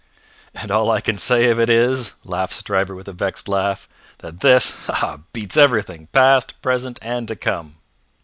"And 0.55 0.71
all 0.71 0.89
I 0.89 0.99
can 0.99 1.19
say 1.19 1.51
of 1.51 1.59
it 1.59 1.69
is," 1.69 2.13
laughed 2.23 2.55
Stryver 2.55 2.95
with 2.95 3.07
a 3.07 3.11
vexed 3.13 3.47
laugh, 3.47 3.87
"that 4.17 4.39
this 4.39 4.71
ha, 4.87 4.93
ha! 4.95 5.19
beats 5.31 5.57
everything 5.57 6.07
past, 6.07 6.59
present, 6.63 6.97
and 7.03 7.27
to 7.27 7.35
come." 7.35 7.75